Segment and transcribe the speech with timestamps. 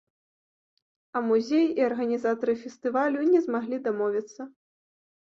[1.17, 4.41] А музей і арганізатары фестывалю не змаглі дамовіцца.